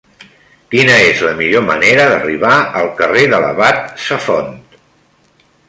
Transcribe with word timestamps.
Quina 0.75 0.95
és 1.09 1.21
la 1.25 1.33
millor 1.41 1.63
manera 1.67 2.07
d'arribar 2.13 2.55
al 2.81 2.91
carrer 3.03 3.29
de 3.35 3.43
l'Abat 3.45 3.87
Safont? 4.07 4.53